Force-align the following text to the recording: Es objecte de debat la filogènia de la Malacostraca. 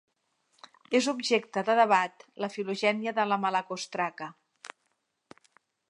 Es 0.99 1.09
objecte 1.11 1.63
de 1.67 1.75
debat 1.81 2.25
la 2.45 2.49
filogènia 2.55 3.15
de 3.21 3.29
la 3.33 3.39
Malacostraca. 3.45 4.31